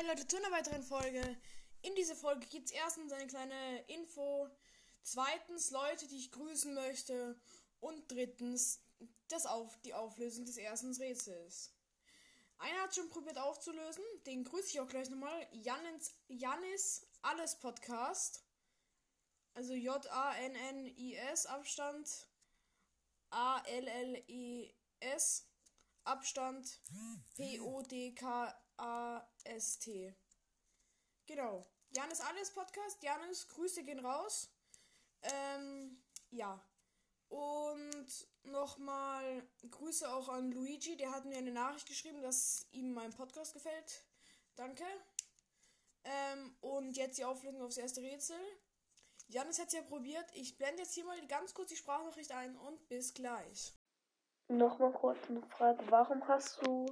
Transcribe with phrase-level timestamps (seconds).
[0.00, 1.20] Hi Leute, zu einer weiteren Folge.
[1.82, 4.48] In dieser Folge gibt es erstens eine kleine Info,
[5.02, 7.38] zweitens Leute, die ich grüßen möchte
[7.80, 8.80] und drittens
[9.28, 11.74] das auf, die Auflösung des ersten Rätsels.
[12.56, 15.46] Einer hat schon probiert aufzulösen, den grüße ich auch gleich nochmal.
[15.52, 18.42] Janis, Janis Alles Podcast.
[19.52, 22.26] Also J-A-N-N-I-S Abstand
[23.28, 24.64] A-L-L-E-S
[26.04, 26.80] Abstand
[27.36, 28.16] P-O-D-K-A-S-T.
[31.26, 31.66] Genau.
[31.90, 33.02] Janis Alles Podcast.
[33.02, 34.50] Janis, Grüße gehen raus.
[35.22, 36.64] Ähm, ja.
[37.28, 40.96] Und nochmal Grüße auch an Luigi.
[40.96, 44.04] Der hat mir eine Nachricht geschrieben, dass ihm mein Podcast gefällt.
[44.56, 44.84] Danke.
[46.04, 48.40] Ähm, und jetzt die Auflösung aufs erste Rätsel.
[49.28, 50.28] Janis hat es ja probiert.
[50.34, 53.72] Ich blende jetzt hier mal ganz kurz die Sprachnachricht ein und bis gleich.
[54.50, 55.78] Nochmal kurz eine Frage.
[55.90, 56.84] Warum hast du.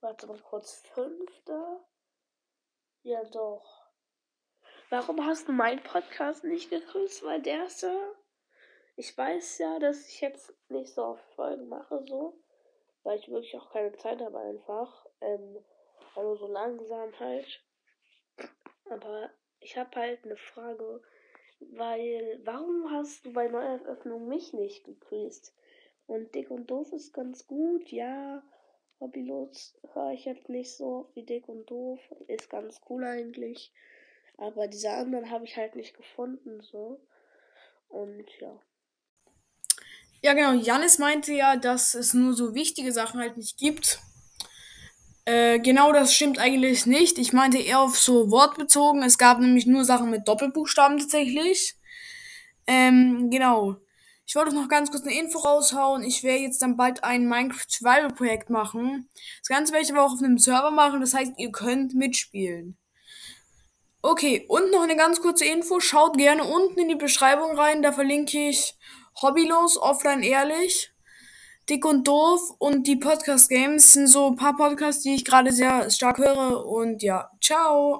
[0.00, 0.80] Warte mal kurz.
[0.94, 1.80] Fünfte?
[3.02, 3.90] Ja, doch.
[4.88, 7.24] Warum hast du meinen Podcast nicht gegrüßt?
[7.24, 7.98] Weil der ist ja.
[8.94, 12.40] Ich weiß ja, dass ich jetzt nicht so oft Folgen mache, so.
[13.02, 15.06] Weil ich wirklich auch keine Zeit habe, einfach.
[15.22, 15.64] Ähm,
[16.14, 17.64] also so langsam halt.
[18.88, 19.28] Aber
[19.58, 21.02] ich habe halt eine Frage.
[21.72, 25.52] Weil, warum hast du bei Neueröffnung mich nicht gegrüßt?
[26.10, 28.42] Und Dick und Doof ist ganz gut, ja.
[28.98, 32.00] Hobbylos höre ich jetzt nicht so wie Dick und Doof.
[32.26, 33.72] Ist ganz cool eigentlich.
[34.36, 37.00] Aber diese anderen habe ich halt nicht gefunden, so.
[37.86, 38.60] Und ja.
[40.20, 40.52] Ja, genau.
[40.52, 44.00] Janis meinte ja, dass es nur so wichtige Sachen halt nicht gibt.
[45.26, 47.18] Äh, genau das stimmt eigentlich nicht.
[47.18, 49.04] Ich meinte eher auf so wortbezogen.
[49.04, 51.76] Es gab nämlich nur Sachen mit Doppelbuchstaben tatsächlich.
[52.66, 53.76] Ähm, genau.
[54.30, 56.04] Ich wollte noch ganz kurz eine Info raushauen.
[56.04, 59.08] Ich werde jetzt dann bald ein Minecraft Survival Projekt machen.
[59.40, 61.00] Das Ganze werde ich aber auch auf einem Server machen.
[61.00, 62.78] Das heißt, ihr könnt mitspielen.
[64.02, 65.80] Okay, und noch eine ganz kurze Info.
[65.80, 67.82] Schaut gerne unten in die Beschreibung rein.
[67.82, 68.78] Da verlinke ich
[69.20, 70.92] Hobbylos, offline ehrlich,
[71.68, 75.50] dick und doof und die Podcast Games sind so ein paar Podcasts, die ich gerade
[75.50, 76.66] sehr stark höre.
[76.66, 77.98] Und ja, ciao.